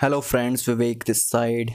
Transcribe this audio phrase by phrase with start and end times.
[0.00, 1.70] Hello friends Vivek this side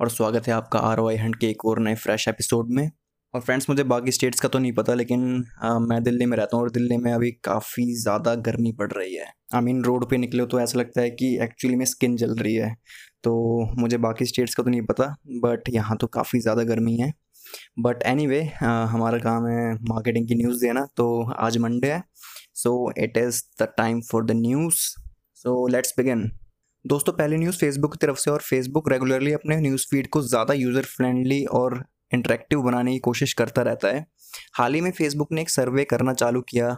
[0.00, 2.90] और स्वागत है आपका आर वाई हंड के एक और नए फ्रेश एपिसोड में।
[3.34, 6.56] और फ्रेंड्स मुझे बाकी स्टेट्स का तो नहीं पता लेकिन आ, मैं दिल्ली में रहता
[6.56, 10.16] हूँ और दिल्ली में अभी काफ़ी ज़्यादा गर्मी पड़ रही है। आई मीन रोड पे
[10.16, 12.74] निकले तो ऐसा लगता है कि एक्चुअली में स्किन जल रही है
[13.24, 13.34] तो
[13.78, 15.06] मुझे बाकी स्टेट्स का तो नहीं पता
[15.44, 17.12] बट यहाँ तो काफ़ी ज़्यादा गर्मी है।
[17.78, 22.02] बट एनी anyway, हमारा काम है मार्केटिंग की न्यूज़ देना तो आज मंडे है
[22.56, 24.86] so it is the time for the news
[25.36, 26.30] so let's begin
[26.84, 30.54] दोस्तों, पहली न्यूज़ फेसबुक की तरफ़ से और फेसबुक रेगुलरली अपने न्यूज़ फ़ीड को ज़्यादा
[30.54, 31.74] यूज़र फ्रेंडली और
[32.14, 34.04] इंटरेक्टिव बनाने की कोशिश करता रहता है।
[34.54, 36.76] हाल ही में फेसबुक ने एक सर्वे करना चालू किया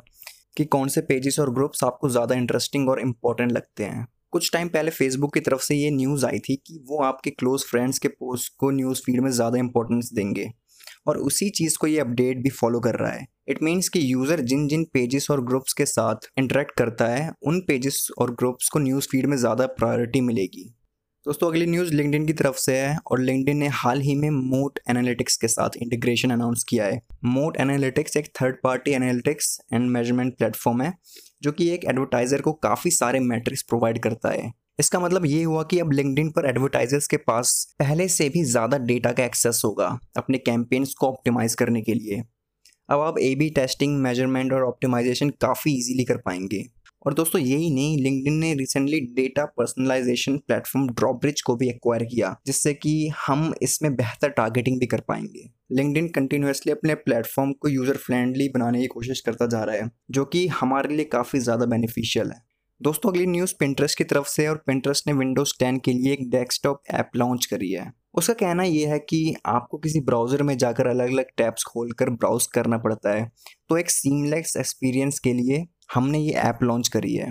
[0.56, 4.68] कि कौन से पेजेस और ग्रुप्स आपको ज़्यादा इंटरेस्टिंग और इम्पोर्टेंट लगते हैं। कुछ टाइम
[4.68, 8.08] पहले फेसबुक की तरफ़ से ये न्यूज़ आई थी कि वो आपके क्लोज फ्रेंड्स के
[8.08, 10.50] पोस्ट को न्यूज़ फ़ीड में ज़्यादा इंपॉर्टेंस देंगे।
[11.06, 14.40] और उसी चीज़ को ये अपडेट भी फॉलो कर रहा है। इट मीन्स कि यूज़र
[14.42, 18.78] जिन जिन पेजेस और ग्रुप्स के साथ इंटरेक्ट करता है, उन पेजेस और ग्रुप्स को
[18.78, 20.72] न्यूज़ फ़ीड में ज़्यादा प्रायोरिटी मिलेगी।
[21.26, 24.78] दोस्तों, अगली न्यूज़ लिंकडिन की तरफ़ से है और लिंकडिन ने हाल ही में मोट
[24.90, 30.36] एनालिटिक्स के साथ इंटीग्रेशन अनाउंस किया है। मोट एनालिटिक्स एक third party analytics and measurement
[30.38, 30.92] platform है,
[31.42, 35.62] जो कि एक एडवर्टाइज़र को काफ़ी सारे मैट्रिक्स प्रोवाइड करता है। इसका मतलब ये हुआ
[35.62, 39.98] कि अब लिंकडिन पर एडवर्टाइजर्स के पास पहले से भी ज़्यादा डेटा का एक्सेस होगा
[40.16, 42.22] अपने कैंपेन्स को ऑप्टिमाइज करने के लिए।
[42.88, 46.64] अब आप ए बी टेस्टिंग मेज़रमेंट और ऑप्टिमाइजेशन काफ़ी इजीली कर पाएँगे।
[47.06, 52.34] और दोस्तों, यही नहीं लिंकडिन ने recently data personalisation platform Drawbridge को भी एक्वायर किया,
[52.46, 57.96] जिससे कि हम इसमें बेहतर टारगेटिंग भी कर पाएँगे। लिंकडिन कंटिन्यूसली अपने प्लेटफॉर्म को यूज़र
[57.96, 62.30] फ्रेंडली बनाने की कोशिश करता जा रहा है, जो कि हमारे लिए काफ़ी ज़्यादा बेनिफिशियल
[62.30, 62.40] है।
[62.82, 66.28] दोस्तों, अगली न्यूज़ पिंट्रस्ट की तरफ़ से और पिंट्रस्ट ने विंडोज़ 10 के लिए एक
[66.30, 67.84] डेस्कटॉप ऐप लॉन्च करी है।
[68.14, 72.46] उसका कहना यह है कि आपको किसी ब्राउज़र में जाकर अलग अलग टैब्स खोलकर ब्राउज
[72.54, 73.30] करना पड़ता है।
[73.68, 77.30] तो एक सीमलेस एक्सपीरियंस के लिए हमने ये ऐप लॉन्च करी है।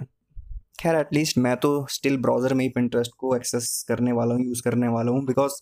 [0.79, 4.63] खैर एटलीस्ट मैं तो स्टिल ब्राउज़र में ही पिंट्रेस्ट को एक्सेस करने वाला हूँ यूज़
[4.63, 5.61] करने वाला हूँ बिकॉज़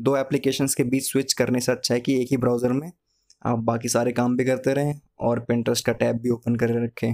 [0.00, 2.90] दो एप्लीकेशंस के बीच स्विच करने से अच्छा है कि एक ही ब्राउज़र में
[3.44, 7.12] आप बाकी सारे काम भी करते रहें और पिंट्रेस्ट का टैब भी ओपन कर रखें।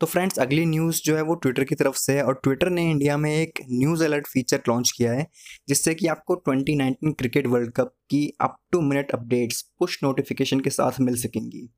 [0.00, 2.90] तो फ्रेंड्स अगली न्यूज़ जो है वो ट्विटर की तरफ़ से है और ट्विटर ने
[2.90, 5.26] इंडिया में एक न्यूज़ अलर्ट फीचर लॉन्च किया है,
[5.68, 10.70] जिससे कि आपको 2019 क्रिकेट वर्ल्ड कप की up to minute updates push notification के
[10.70, 11.68] साथ मिल सकेंगी।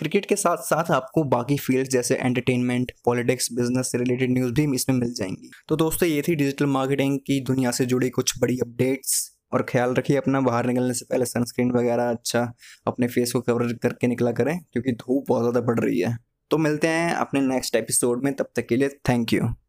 [0.00, 4.74] क्रिकेट के साथ साथ आपको बाकी फ़ील्ड जैसे एंटरटेनमेंट पॉलिटिक्स बिज़नेस से रिलेटेड न्यूज़ भी
[4.74, 8.58] इसमें मिल जाएँगी। तो दोस्तों, ये थी डिजिटल मार्केटिंग की दुनिया से जुड़ी कुछ बड़ी
[8.58, 12.52] अपडेट्स और ख्याल रखिए अपना, बाहर निकलने से पहले सनस्क्रीन वगैरह अच्छा
[12.86, 16.16] अपने फेस को कवर करके निकला करें, क्योंकि धूप बहुत ज़्यादा बढ़ रही है।
[16.52, 19.52] तो मिलते हैं अपने नेक्स्ट एपिसोड में तब तक के लिए थैंक यू